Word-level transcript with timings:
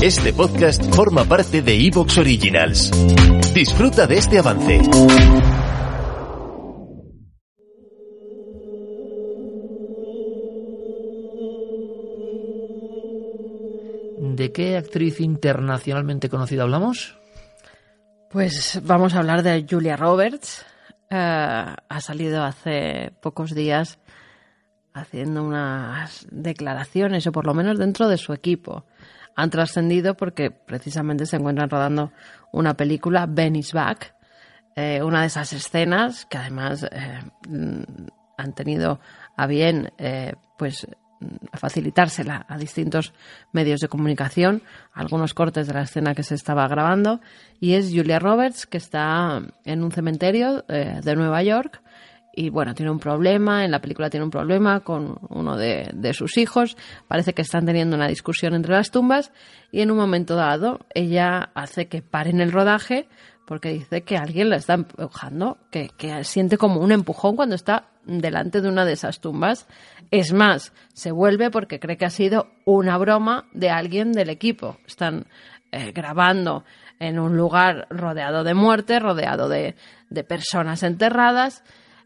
Este 0.00 0.32
podcast 0.32 0.94
forma 0.94 1.24
parte 1.24 1.60
de 1.60 1.74
Evox 1.74 2.18
Originals. 2.18 2.92
Disfruta 3.52 4.06
de 4.06 4.16
este 4.16 4.38
avance. 4.38 4.80
¿De 14.20 14.52
qué 14.52 14.76
actriz 14.76 15.20
internacionalmente 15.20 16.28
conocida 16.28 16.62
hablamos? 16.62 17.18
Pues 18.30 18.80
vamos 18.84 19.14
a 19.14 19.18
hablar 19.18 19.42
de 19.42 19.66
Julia 19.68 19.96
Roberts. 19.96 20.64
Eh, 21.10 21.16
ha 21.16 22.00
salido 22.00 22.44
hace 22.44 23.10
pocos 23.20 23.52
días 23.52 23.98
haciendo 24.94 25.42
unas 25.42 26.24
declaraciones, 26.30 27.26
o 27.26 27.32
por 27.32 27.46
lo 27.46 27.54
menos 27.54 27.80
dentro 27.80 28.06
de 28.06 28.16
su 28.16 28.32
equipo. 28.32 28.84
Han 29.36 29.50
trascendido 29.50 30.16
porque 30.16 30.50
precisamente 30.50 31.26
se 31.26 31.36
encuentran 31.36 31.70
rodando 31.70 32.12
una 32.52 32.74
película, 32.74 33.26
Ben 33.26 33.56
is 33.56 33.72
Back, 33.72 34.14
eh, 34.76 35.02
una 35.02 35.22
de 35.22 35.26
esas 35.26 35.52
escenas 35.52 36.26
que 36.26 36.38
además 36.38 36.84
eh, 36.90 37.20
han 38.36 38.52
tenido 38.54 39.00
a 39.36 39.46
bien 39.46 39.92
pues 40.56 40.86
facilitársela 41.52 42.46
a 42.48 42.58
distintos 42.58 43.12
medios 43.52 43.80
de 43.80 43.88
comunicación, 43.88 44.62
algunos 44.92 45.34
cortes 45.34 45.66
de 45.66 45.74
la 45.74 45.82
escena 45.82 46.14
que 46.14 46.22
se 46.22 46.34
estaba 46.34 46.66
grabando, 46.68 47.20
y 47.60 47.74
es 47.74 47.90
Julia 47.92 48.18
Roberts, 48.18 48.66
que 48.66 48.78
está 48.78 49.42
en 49.64 49.82
un 49.82 49.92
cementerio 49.92 50.64
eh, 50.68 51.00
de 51.02 51.16
Nueva 51.16 51.42
York, 51.42 51.82
y 52.38 52.50
bueno, 52.50 52.72
tiene 52.72 52.92
un 52.92 53.00
problema, 53.00 53.64
en 53.64 53.72
la 53.72 53.80
película 53.80 54.10
tiene 54.10 54.22
un 54.22 54.30
problema 54.30 54.78
con 54.78 55.18
uno 55.28 55.56
de, 55.56 56.12
sus 56.14 56.38
hijos, 56.38 56.76
parece 57.08 57.34
que 57.34 57.42
están 57.42 57.66
teniendo 57.66 57.96
una 57.96 58.06
discusión 58.06 58.54
entre 58.54 58.74
las 58.74 58.92
tumbas, 58.92 59.32
y 59.72 59.80
en 59.80 59.90
un 59.90 59.96
momento 59.96 60.36
dado 60.36 60.86
ella 60.94 61.50
hace 61.54 61.88
que 61.88 62.00
paren 62.00 62.40
el 62.40 62.52
rodaje 62.52 63.08
porque 63.44 63.70
dice 63.70 64.02
que 64.02 64.16
alguien 64.16 64.50
la 64.50 64.56
está 64.56 64.74
empujando, 64.74 65.58
que, 65.72 65.90
siente 66.22 66.58
como 66.58 66.80
un 66.80 66.92
empujón 66.92 67.34
cuando 67.34 67.56
está 67.56 67.88
delante 68.04 68.60
de 68.60 68.68
una 68.68 68.84
de 68.84 68.92
esas 68.92 69.20
tumbas. 69.20 69.66
Es 70.12 70.32
más, 70.32 70.72
se 70.92 71.10
vuelve 71.10 71.50
porque 71.50 71.80
cree 71.80 71.96
que 71.96 72.04
ha 72.04 72.10
sido 72.10 72.46
una 72.66 72.98
broma 72.98 73.46
de 73.52 73.70
alguien 73.70 74.12
del 74.12 74.28
equipo. 74.28 74.76
Están 74.86 75.26
eh, 75.72 75.90
grabando 75.92 76.64
en 77.00 77.18
un 77.18 77.36
lugar 77.36 77.88
rodeado 77.90 78.44
de 78.44 78.54
muerte, 78.54 79.00
rodeado 79.00 79.48
de, 79.48 79.74
de 80.10 80.24
personas 80.24 80.82
enterradas, 80.82 81.64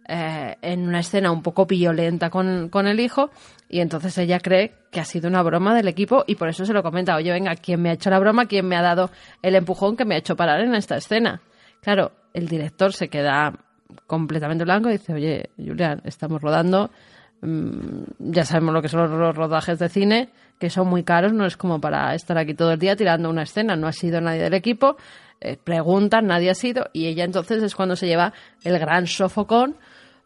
eh, 0.08 0.56
en 0.62 0.89
una 0.89 1.00
escena 1.00 1.31
un 1.31 1.42
poco 1.42 1.67
violenta 1.67 2.31
con, 2.31 2.69
con, 2.69 2.86
el 2.86 3.00
hijo, 3.00 3.31
y 3.69 3.81
entonces 3.81 4.17
ella 4.19 4.41
cree 4.41 4.75
que 4.91 5.00
ha 5.00 5.05
sido 5.05 5.28
una 5.28 5.42
broma 5.42 5.75
del 5.75 5.89
equipo 5.89 6.25
y 6.27 6.34
por 6.34 6.48
eso 6.48 6.67
se 6.67 6.72
lo 6.72 6.83
comenta, 6.83 7.17
oye, 7.17 7.33
venga, 7.33 7.55
¿quién 7.56 7.81
me 7.81 7.91
ha 7.91 7.92
hecho 7.92 8.11
la 8.11 8.19
broma? 8.19 8.47
¿Quién 8.47 8.67
me 8.67 8.77
ha 8.77 8.83
dado 8.83 9.11
el 9.42 9.55
empujón 9.55 9.97
que 9.97 10.05
me 10.05 10.14
ha 10.14 10.19
hecho 10.19 10.36
parar 10.36 10.61
en 10.61 10.75
esta 10.75 10.97
escena? 10.97 11.41
Claro, 11.81 12.12
el 12.34 12.48
director 12.48 12.92
se 12.92 13.09
queda 13.09 13.53
completamente 14.06 14.64
blanco 14.64 14.89
y 14.89 14.92
dice, 14.92 15.14
oye, 15.14 15.50
Julián, 15.56 16.00
estamos 16.05 16.41
rodando, 16.41 16.91
ya 17.42 18.44
sabemos 18.44 18.72
lo 18.72 18.82
que 18.82 18.88
son 18.88 19.18
los 19.18 19.34
rodajes 19.34 19.78
de 19.78 19.88
cine, 19.88 20.28
que 20.58 20.70
son 20.70 20.86
muy 20.86 21.02
caros, 21.02 21.32
no 21.32 21.44
es 21.44 21.56
como 21.56 21.80
para 21.80 22.14
estar 22.14 22.38
aquí 22.38 22.54
todo 22.54 22.72
el 22.72 22.78
día 22.78 22.94
tirando 22.94 23.28
una 23.28 23.42
escena, 23.42 23.74
no 23.74 23.88
ha 23.88 23.92
sido 23.92 24.20
nadie 24.20 24.42
del 24.42 24.54
equipo, 24.54 24.96
eh, 25.40 25.56
preguntan, 25.62 26.26
nadie 26.26 26.50
ha 26.50 26.54
sido, 26.54 26.88
y 26.92 27.06
ella 27.06 27.24
entonces 27.24 27.62
es 27.62 27.74
cuando 27.74 27.96
se 27.96 28.06
lleva 28.06 28.32
el 28.62 28.78
gran 28.78 29.08
sofocón, 29.08 29.76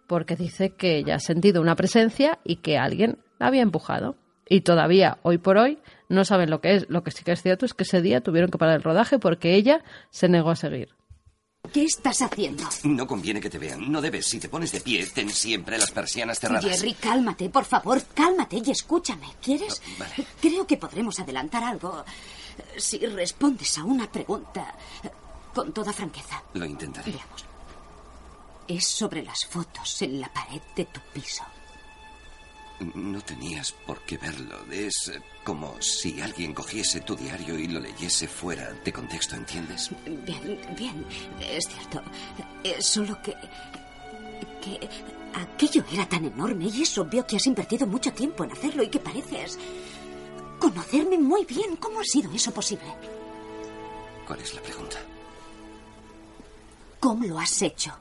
porque 0.06 0.37
dice 0.37 0.75
que 0.75 0.98
ella 0.98 1.17
ha 1.17 1.20
sentido 1.20 1.62
una 1.62 1.75
presencia 1.75 2.39
y 2.44 2.56
que 2.56 2.77
alguien 2.77 3.19
la 3.39 3.47
había 3.47 3.62
empujado. 3.62 4.17
Y 4.48 4.61
todavía, 4.61 5.19
hoy 5.22 5.39
por 5.39 5.56
hoy, 5.56 5.78
no 6.09 6.25
saben 6.25 6.50
lo 6.50 6.61
que 6.61 6.75
es. 6.75 6.89
Lo 6.89 7.03
que 7.03 7.11
sí 7.11 7.25
que 7.25 7.33
es 7.33 7.42
cierto 7.42 7.67
es 7.67 7.75
que 7.75 7.83
ese 7.83 8.00
día 8.00 8.20
tuvieron 8.20 8.50
que 8.50 8.59
parar 8.59 8.77
el 8.77 8.83
rodaje 8.83 9.19
porque 9.19 9.55
ella 9.55 9.83
se 10.11 10.28
negó 10.28 10.50
a 10.50 10.56
seguir. 10.56 10.91
¿Qué 11.72 11.84
estás 11.84 12.22
haciendo? 12.22 12.64
No 12.84 13.06
conviene 13.06 13.41
que 13.41 13.50
te 13.50 13.59
vean. 13.59 13.91
No 13.91 14.00
debes. 14.00 14.27
Si 14.27 14.38
te 14.38 14.49
pones 14.49 14.72
de 14.72 14.81
pie, 14.81 15.06
ten 15.06 15.31
siempre 15.31 15.78
las 15.78 15.91
persianas 15.91 16.38
cerradas. 16.38 16.65
Jerry, 16.65 16.94
cálmate, 16.94 17.49
por 17.50 17.65
favor, 17.65 18.03
cálmate 18.15 18.62
y 18.65 18.71
escúchame. 18.71 19.34
¿Quieres? 19.43 19.82
Oh, 19.84 19.99
vale. 19.99 20.26
Creo 20.41 20.66
que 20.66 20.76
podremos 20.76 21.19
adelantar 21.21 21.65
algo 21.65 22.05
si 22.76 22.99
respondes 22.99 23.76
a 23.78 23.84
una 23.84 24.10
pregunta 24.10 24.75
con 25.55 25.72
toda 25.72 25.93
franqueza. 25.93 26.43
Lo 26.55 26.65
intentaré. 26.65 27.12
Veamos. 27.12 27.44
Es 28.69 28.87
sobre 28.87 29.22
las 29.22 29.47
fotos 29.47 30.03
en 30.03 30.21
la 30.21 30.32
pared 30.32 30.60
de 30.75 30.84
tu 30.87 31.00
piso. 31.12 31.44
No 32.94 33.20
tenías 33.22 33.72
por 33.72 34.03
qué 34.03 34.19
verlo. 34.19 34.59
Es 34.70 35.10
como 35.44 35.81
si 35.81 36.20
alguien 36.20 36.53
cogiese 36.53 37.00
tu 37.00 37.16
diario 37.16 37.59
y 37.59 37.69
lo 37.69 37.81
leyese 37.81 38.28
fuera 38.28 38.70
de 38.72 38.92
contexto, 38.92 39.34
¿entiendes? 39.34 39.91
Bien, 40.04 40.60
bien, 40.76 41.06
es 41.41 41.66
cierto. 41.69 42.03
Es 42.62 42.84
solo 42.84 43.20
que... 43.22 43.34
que 44.62 44.88
aquello 45.34 45.84
era 45.92 46.06
tan 46.09 46.25
enorme 46.25 46.66
y 46.66 46.82
es 46.82 46.98
obvio 46.98 47.26
que 47.26 47.37
has 47.37 47.47
invertido 47.47 47.87
mucho 47.87 48.12
tiempo 48.12 48.44
en 48.44 48.53
hacerlo 48.53 48.82
y 48.82 48.88
que 48.88 48.98
pareces 48.98 49.58
conocerme 50.58 51.19
muy 51.19 51.44
bien. 51.44 51.76
¿Cómo 51.76 52.00
ha 52.00 52.04
sido 52.04 52.31
eso 52.32 52.53
posible? 52.53 52.87
¿Cuál 54.26 54.41
es 54.41 54.54
la 54.54 54.62
pregunta? 54.62 54.98
¿Cómo 57.00 57.25
lo 57.26 57.38
has 57.38 57.62
hecho? 57.62 57.93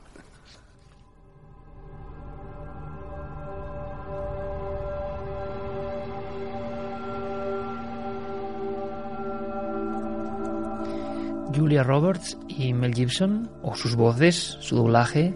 Julia 11.56 11.82
Roberts 11.82 12.36
y 12.48 12.72
Mel 12.74 12.94
Gibson, 12.94 13.50
o 13.62 13.74
sus 13.74 13.94
voces, 13.96 14.56
su 14.60 14.76
doblaje, 14.76 15.34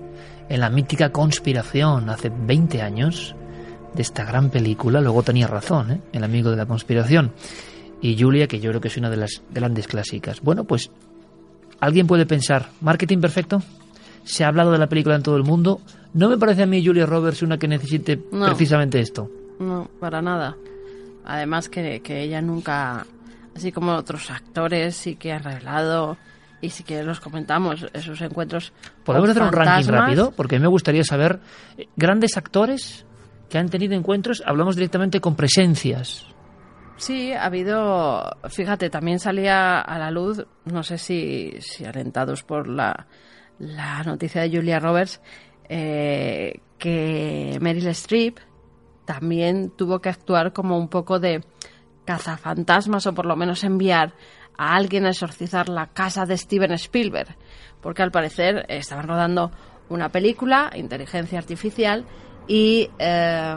en 0.49 0.61
la 0.61 0.69
mítica 0.71 1.11
conspiración 1.11 2.11
hace 2.11 2.29
20 2.31 2.83
años 2.83 3.35
de 3.95 4.03
esta 4.03 4.25
gran 4.25 4.51
película. 4.51 5.01
Luego 5.01 5.23
tenía 5.23 5.47
razón, 5.47 5.91
¿eh? 5.93 6.01
el 6.13 6.25
amigo 6.25 6.51
de 6.51 6.57
la 6.57 6.67
conspiración. 6.67 7.33
Y 8.03 8.21
Julia, 8.21 8.47
que 8.47 8.61
yo 8.61 8.71
creo 8.71 8.81
que 8.81 8.89
es 8.89 8.97
una 8.97 9.11
de 9.11 9.17
las 9.17 9.43
grandes 9.53 9.87
clásicas. 9.87 10.41
Bueno, 10.41 10.65
pues 10.65 10.91
alguien 11.81 12.07
puede 12.07 12.27
pensar, 12.27 12.71
¿marketing 12.81 13.19
perfecto? 13.21 13.63
Se 14.25 14.45
ha 14.45 14.49
hablado 14.49 14.73
de 14.73 14.79
la 14.79 14.89
película 14.89 15.17
en 15.17 15.23
todo 15.23 15.37
el 15.37 15.45
mundo. 15.45 15.81
No 16.15 16.29
me 16.29 16.37
parece 16.39 16.63
a 16.63 16.67
mí 16.67 16.85
Julia 16.85 17.07
Roberts 17.07 17.43
una 17.43 17.59
que 17.59 17.69
necesite 17.69 18.21
No. 18.33 18.47
precisamente 18.47 19.01
esto. 19.01 19.31
No, 19.59 19.89
para 20.01 20.21
nada. 20.23 20.57
Además 21.25 21.69
que, 21.69 22.01
que 22.01 22.23
ella 22.23 22.41
nunca, 22.41 23.07
así 23.55 23.73
como 23.73 23.95
otros 23.95 24.31
actores, 24.31 24.97
sí 24.97 25.17
que 25.17 25.33
ha 25.33 25.39
revelado 25.39 26.17
y 26.61 26.71
sí 26.71 26.85
que 26.85 27.03
los 27.03 27.21
comentamos, 27.21 27.87
esos 27.93 28.21
encuentros. 28.21 28.73
¿Podemos 29.05 29.31
hacer 29.31 29.43
un 29.43 29.53
ranking 29.53 29.89
rápido? 29.91 30.33
Porque 30.33 30.59
me 30.59 30.69
gustaría 30.69 31.05
saber 31.05 31.41
eh, 31.79 31.89
grandes 31.97 32.37
actores 32.37 33.07
que 33.49 33.59
han 33.59 33.69
tenido 33.69 33.95
encuentros, 33.95 34.43
hablamos 34.47 34.77
directamente 34.77 35.21
con 35.21 35.35
presencias. 35.35 36.27
Sí, 36.97 37.33
ha 37.33 37.47
habido, 37.47 38.31
fíjate, 38.51 38.91
también 38.91 39.19
salía 39.19 39.81
a 39.81 39.99
la 39.99 40.11
luz, 40.11 40.45
no 40.67 40.83
sé 40.83 40.99
si, 40.99 41.55
si 41.61 41.85
alentados 41.87 42.43
por 42.43 42.69
la, 42.69 43.07
la 43.59 44.03
noticia 44.05 44.43
de 44.43 44.51
Julia 44.51 44.79
Roberts, 44.79 45.21
eh, 45.69 46.61
que 46.79 47.57
Meryl 47.61 47.87
Streep 47.89 48.39
también 49.07 49.71
tuvo 49.71 50.01
que 50.01 50.11
actuar 50.11 50.53
como 50.53 50.79
un 50.79 50.89
poco 50.89 51.19
de 51.19 51.43
cazafantasmas 52.11 53.07
o 53.07 53.15
por 53.15 53.25
lo 53.25 53.37
menos 53.37 53.63
enviar 53.63 54.15
a 54.59 54.75
alguien 54.75 55.07
a 55.07 55.11
exorcizar 55.11 55.69
la 55.69 55.87
casa 55.87 56.27
de 56.27 56.37
Steven 56.37 56.73
Spielberg, 56.73 57.37
porque 57.81 58.03
al 58.03 58.11
parecer 58.11 58.67
estaban 58.69 59.07
rodando 59.07 59.53
una 59.89 60.09
película, 60.09 60.73
Inteligencia 60.75 61.39
Artificial, 61.39 62.05
y 62.49 62.91
eh, 62.99 63.55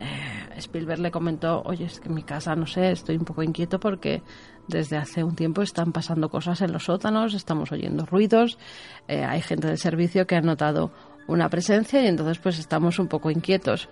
eh, 0.00 0.48
Spielberg 0.56 1.00
le 1.00 1.10
comentó, 1.10 1.62
oye, 1.66 1.84
es 1.84 2.00
que 2.00 2.08
mi 2.08 2.22
casa, 2.22 2.54
no 2.54 2.66
sé, 2.66 2.92
estoy 2.92 3.16
un 3.16 3.26
poco 3.26 3.42
inquieto 3.42 3.78
porque 3.78 4.22
desde 4.68 4.96
hace 4.96 5.22
un 5.22 5.36
tiempo 5.36 5.60
están 5.60 5.92
pasando 5.92 6.30
cosas 6.30 6.62
en 6.62 6.72
los 6.72 6.84
sótanos, 6.84 7.34
estamos 7.34 7.72
oyendo 7.72 8.06
ruidos, 8.06 8.58
eh, 9.06 9.22
hay 9.22 9.42
gente 9.42 9.66
del 9.66 9.78
servicio 9.78 10.26
que 10.26 10.36
ha 10.36 10.40
notado 10.40 10.92
una 11.26 11.50
presencia 11.50 12.02
y 12.02 12.06
entonces 12.06 12.38
pues 12.38 12.58
estamos 12.58 12.98
un 12.98 13.08
poco 13.08 13.30
inquietos. 13.30 13.90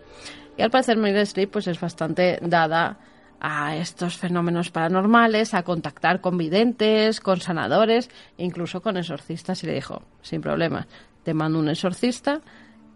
Y 0.56 0.62
al 0.62 0.70
parecer 0.70 0.96
Meryl 0.96 1.20
Streep 1.20 1.50
pues 1.50 1.66
es 1.66 1.78
bastante 1.78 2.38
dada 2.40 2.98
a 3.40 3.76
estos 3.76 4.18
fenómenos 4.18 4.70
paranormales, 4.70 5.54
a 5.54 5.62
contactar 5.62 6.20
con 6.20 6.36
videntes, 6.36 7.20
con 7.20 7.40
sanadores, 7.40 8.10
incluso 8.36 8.82
con 8.82 8.96
exorcistas 8.96 9.64
y 9.64 9.66
le 9.66 9.74
dijo, 9.74 10.02
sin 10.20 10.40
problema, 10.40 10.86
te 11.22 11.34
mando 11.34 11.58
un 11.58 11.68
exorcista 11.68 12.40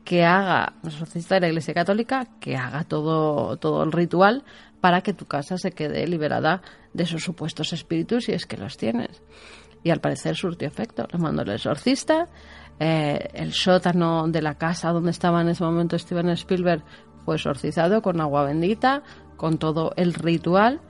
que 0.04 0.24
haga, 0.24 0.74
un 0.82 0.90
exorcista 0.90 1.36
de 1.36 1.40
la 1.40 1.48
Iglesia 1.48 1.74
Católica, 1.74 2.26
que 2.40 2.56
haga 2.56 2.84
todo, 2.84 3.56
todo 3.56 3.82
el 3.82 3.92
ritual 3.92 4.44
para 4.80 5.00
que 5.00 5.14
tu 5.14 5.24
casa 5.24 5.56
se 5.56 5.72
quede 5.72 6.06
liberada 6.06 6.60
de 6.92 7.04
esos 7.04 7.22
supuestos 7.22 7.72
espíritus 7.72 8.26
si 8.26 8.32
es 8.32 8.44
que 8.44 8.58
los 8.58 8.76
tienes. 8.76 9.22
Y 9.82 9.90
al 9.90 10.00
parecer 10.00 10.36
surtió 10.36 10.68
efecto. 10.68 11.06
Le 11.10 11.18
mandó 11.18 11.42
el 11.42 11.50
exorcista, 11.50 12.28
eh, 12.78 13.30
el 13.32 13.52
sótano 13.52 14.28
de 14.28 14.42
la 14.42 14.56
casa 14.56 14.90
donde 14.90 15.10
estaba 15.10 15.40
en 15.40 15.48
ese 15.48 15.64
momento 15.64 15.98
Steven 15.98 16.28
Spielberg 16.30 16.82
fue 17.24 17.36
exorcizado 17.36 18.02
con 18.02 18.20
agua 18.20 18.44
bendita, 18.44 19.02
con 19.36 19.58
todo 19.58 19.92
el 19.96 20.14
ritual 20.14 20.80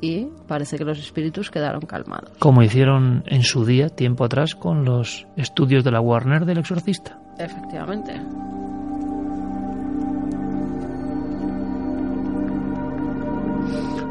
y 0.00 0.26
parece 0.46 0.76
que 0.76 0.84
los 0.84 0.98
espíritus 0.98 1.50
quedaron 1.50 1.82
calmados. 1.82 2.32
Como 2.38 2.62
hicieron 2.62 3.24
en 3.26 3.42
su 3.42 3.64
día, 3.64 3.88
tiempo 3.88 4.24
atrás, 4.24 4.54
con 4.54 4.84
los 4.84 5.26
estudios 5.36 5.84
de 5.84 5.90
la 5.90 6.00
Warner 6.00 6.44
del 6.44 6.58
exorcista. 6.58 7.18
Efectivamente. 7.38 8.20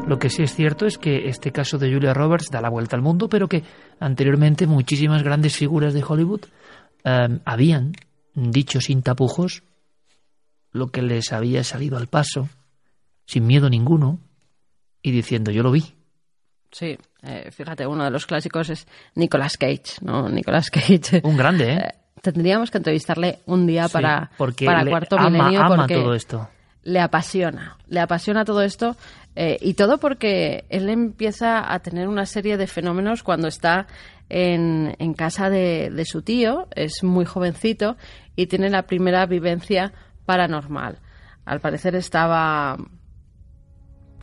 Lo 0.06 0.20
que 0.20 0.30
sí 0.30 0.44
es 0.44 0.54
cierto 0.54 0.86
es 0.86 0.98
que 0.98 1.28
este 1.28 1.50
caso 1.50 1.78
de 1.78 1.92
Julia 1.92 2.14
Roberts 2.14 2.50
da 2.50 2.60
la 2.60 2.68
vuelta 2.68 2.94
al 2.94 3.02
mundo, 3.02 3.28
pero 3.28 3.48
que 3.48 3.64
anteriormente 3.98 4.68
muchísimas 4.68 5.24
grandes 5.24 5.56
figuras 5.56 5.94
de 5.94 6.04
Hollywood 6.06 6.42
eh, 7.04 7.40
habían 7.44 7.92
dicho 8.34 8.80
sin 8.80 9.02
tapujos 9.02 9.64
lo 10.70 10.88
que 10.88 11.02
les 11.02 11.32
había 11.32 11.64
salido 11.64 11.96
al 11.96 12.06
paso, 12.06 12.48
sin 13.26 13.46
miedo 13.46 13.68
ninguno, 13.68 14.18
y 15.02 15.10
diciendo 15.10 15.50
yo 15.50 15.62
lo 15.62 15.70
vi. 15.70 15.94
Sí, 16.72 16.98
eh, 17.22 17.50
fíjate, 17.52 17.86
uno 17.86 18.04
de 18.04 18.10
los 18.10 18.26
clásicos 18.26 18.70
es 18.70 18.86
Nicolas 19.14 19.56
Cage, 19.56 19.98
¿no? 20.02 20.28
Nicolas 20.28 20.70
Cage. 20.70 21.20
Un 21.24 21.36
grande, 21.36 21.72
¿eh? 21.74 21.94
tendríamos 22.22 22.70
que 22.70 22.78
entrevistarle 22.78 23.38
un 23.46 23.66
día 23.66 23.86
Sí, 23.86 23.92
para, 23.92 24.30
porque 24.36 24.66
para 24.66 24.84
Cuarto 24.84 25.16
ama- 25.16 25.30
Milenio 25.30 25.60
ama 25.62 25.76
porque 25.76 25.94
todo 25.94 26.14
esto. 26.14 26.48
le 26.82 26.98
apasiona, 27.00 27.76
le 27.86 28.00
apasiona 28.00 28.44
todo 28.44 28.62
esto 28.62 28.96
eh, 29.36 29.58
y 29.60 29.74
todo 29.74 29.98
porque 29.98 30.64
él 30.70 30.88
empieza 30.88 31.72
a 31.72 31.78
tener 31.80 32.08
una 32.08 32.26
serie 32.26 32.56
de 32.56 32.66
fenómenos 32.66 33.22
cuando 33.22 33.46
está 33.46 33.86
en, 34.28 34.96
en 34.98 35.14
casa 35.14 35.48
de, 35.50 35.90
de 35.90 36.04
su 36.04 36.22
tío, 36.22 36.66
es 36.74 37.04
muy 37.04 37.24
jovencito 37.26 37.96
y 38.34 38.46
tiene 38.46 38.70
la 38.70 38.82
primera 38.82 39.24
vivencia 39.26 39.92
paranormal. 40.24 40.98
Al 41.44 41.60
parecer 41.60 41.94
estaba 41.94 42.76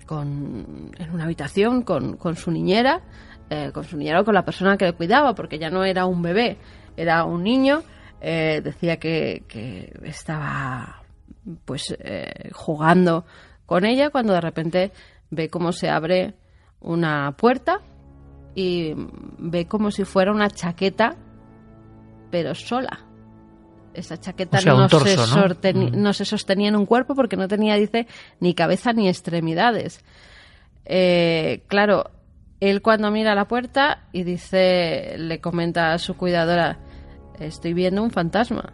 con, 0.06 0.92
en 0.98 1.12
una 1.12 1.26
habitación 1.26 1.82
con, 1.84 2.18
con 2.18 2.36
su 2.36 2.52
niñera, 2.52 3.02
eh, 3.50 3.72
con 3.74 3.84
su 3.84 3.98
niñera 3.98 4.22
o 4.22 4.26
con 4.26 4.34
la 4.34 4.46
persona 4.46 4.78
que 4.78 4.86
le 4.86 4.94
cuidaba, 4.94 5.36
porque 5.36 5.60
ya 5.60 5.70
no 5.70 5.84
era 5.84 6.06
un 6.06 6.22
bebé, 6.22 6.58
era 6.98 7.24
un 7.26 7.44
niño. 7.44 7.84
eh, 8.22 8.62
decía 8.64 8.98
que, 8.98 9.44
que 9.48 9.92
estaba 10.04 11.04
pues 11.66 11.96
eh, 12.00 12.50
jugando 12.54 13.26
con 13.66 13.86
ella 13.86 14.10
cuando 14.10 14.34
de 14.34 14.42
repente 14.42 14.92
ve 15.30 15.50
cómo 15.50 15.72
se 15.72 15.90
abre 15.90 16.36
una 16.80 17.34
puerta 17.34 17.82
y 18.56 18.94
ve 19.40 19.68
como 19.68 19.92
si 19.92 20.06
fuera 20.06 20.32
una 20.32 20.50
chaqueta 20.50 21.16
pero 22.32 22.56
sola 22.56 23.06
esa 23.94 24.20
chaqueta 24.20 24.58
O 24.58 24.62
sea, 24.62 24.74
un 24.76 24.82
no, 24.82 24.90
se 24.90 25.18
sorteni- 25.18 25.92
Mm. 25.92 26.02
no 26.02 26.14
se 26.14 26.26
sostenía 26.26 26.70
en 26.70 26.76
un 26.76 26.86
cuerpo 26.86 27.16
porque 27.16 27.36
no 27.38 27.48
tenía 27.48 27.76
dice 27.76 28.08
ni 28.40 28.54
cabeza 28.54 28.94
ni 28.94 29.08
extremidades 29.10 30.04
Eh, 30.86 31.64
claro 31.68 32.12
él 32.60 32.82
cuando 32.82 33.12
mira 33.12 33.36
la 33.36 33.48
puerta 33.48 34.04
y 34.12 34.24
dice 34.24 35.16
le 35.18 35.40
comenta 35.40 35.94
a 35.94 35.98
su 36.00 36.16
cuidadora 36.16 36.78
estoy 37.40 37.74
viendo 37.74 38.02
un 38.04 38.12
fantasma 38.12 38.74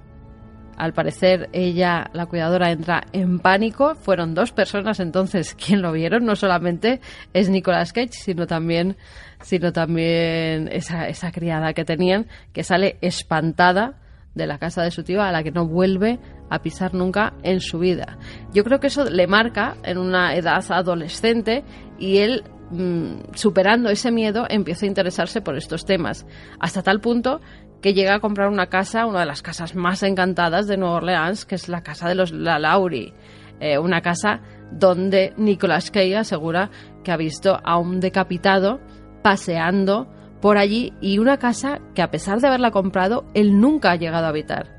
al 0.77 0.93
parecer, 0.93 1.49
ella, 1.51 2.09
la 2.13 2.25
cuidadora, 2.27 2.71
entra 2.71 3.03
en 3.11 3.39
pánico. 3.39 3.95
Fueron 3.95 4.33
dos 4.33 4.53
personas 4.53 5.01
entonces 5.01 5.53
quien 5.65 5.81
lo 5.81 5.91
vieron. 5.91 6.23
No 6.23 6.37
solamente 6.37 7.01
es 7.33 7.49
Nicolas 7.49 7.91
Cage, 7.91 8.13
sino 8.13 8.47
también, 8.47 8.95
sino 9.41 9.73
también 9.73 10.69
esa, 10.71 11.09
esa 11.09 11.33
criada 11.33 11.73
que 11.73 11.83
tenían, 11.83 12.27
que 12.53 12.63
sale 12.63 12.97
espantada 13.01 13.95
de 14.35 14.47
la 14.47 14.57
casa 14.57 14.83
de 14.83 14.91
su 14.91 15.03
tío, 15.03 15.21
a 15.21 15.31
la 15.31 15.43
que 15.43 15.51
no 15.51 15.67
vuelve 15.67 16.19
a 16.49 16.61
pisar 16.61 16.93
nunca 16.93 17.33
en 17.43 17.59
su 17.59 17.79
vida. 17.79 18.17
Yo 18.53 18.63
creo 18.63 18.79
que 18.79 18.87
eso 18.87 19.05
le 19.05 19.27
marca 19.27 19.75
en 19.83 19.97
una 19.97 20.35
edad 20.35 20.63
adolescente 20.69 21.63
y 21.97 22.17
él 22.17 22.43
mm, 22.71 23.33
superando 23.35 23.89
ese 23.89 24.11
miedo 24.11 24.45
empieza 24.49 24.85
a 24.85 24.89
interesarse 24.89 25.41
por 25.41 25.57
estos 25.57 25.85
temas 25.85 26.25
hasta 26.59 26.83
tal 26.83 27.01
punto 27.01 27.41
que 27.81 27.93
llega 27.93 28.15
a 28.15 28.19
comprar 28.19 28.49
una 28.49 28.67
casa, 28.67 29.05
una 29.05 29.21
de 29.21 29.25
las 29.25 29.41
casas 29.41 29.75
más 29.75 30.03
encantadas 30.03 30.67
de 30.67 30.77
Nueva 30.77 30.95
Orleans, 30.95 31.45
que 31.45 31.55
es 31.55 31.69
la 31.69 31.81
casa 31.81 32.09
de 32.09 32.15
los 32.15 32.31
La 32.31 32.59
Lauri. 32.59 33.13
Eh, 33.61 33.77
una 33.77 34.01
casa 34.01 34.41
donde 34.71 35.33
Nicolas 35.37 35.91
Cage 35.91 36.15
asegura 36.15 36.69
que 37.03 37.11
ha 37.11 37.17
visto 37.17 37.59
a 37.63 37.77
un 37.77 37.99
decapitado 37.99 38.79
paseando 39.21 40.07
por 40.41 40.57
allí 40.57 40.93
y 41.01 41.19
una 41.19 41.37
casa 41.37 41.79
que 41.93 42.01
a 42.01 42.11
pesar 42.11 42.39
de 42.39 42.47
haberla 42.47 42.71
comprado, 42.71 43.25
él 43.33 43.59
nunca 43.59 43.91
ha 43.91 43.95
llegado 43.95 44.25
a 44.25 44.29
habitar. 44.29 44.75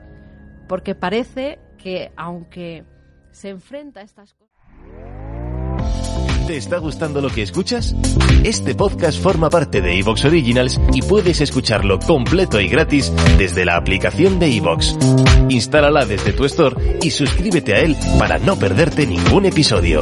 Porque 0.69 0.95
parece 0.95 1.59
que 1.79 2.13
aunque 2.17 2.85
se 3.31 3.51
enfrenta 3.51 4.01
a 4.01 4.03
estas 4.05 4.35
cosas... 4.35 4.51
¿Te 6.47 6.57
está 6.57 6.79
gustando 6.79 7.21
lo 7.21 7.29
que 7.29 7.43
escuchas? 7.43 7.95
Este 8.43 8.75
podcast 8.75 9.23
forma 9.23 9.51
parte 9.51 9.81
de 9.81 9.97
Evox 10.01 10.25
Originals 10.25 10.81
y 10.93 11.01
puedes 11.03 11.41
escucharlo 11.41 12.01
completo 12.01 12.61
y 12.61 12.67
gratis 12.67 13.13
desde 13.39 13.65
la 13.65 13.77
aplicación 13.77 14.41
de 14.41 14.57
Evox. 14.57 14.97
Instálala 15.49 16.05
desde 16.05 16.33
tu 16.33 16.45
store 16.47 16.99
y 17.03 17.11
suscríbete 17.13 17.75
a 17.75 17.81
él 17.81 17.97
para 18.19 18.39
no 18.39 18.57
perderte 18.57 19.07
ningún 19.07 19.45
episodio. 19.45 20.01